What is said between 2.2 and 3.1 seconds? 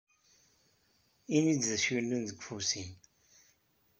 deg ufus-im.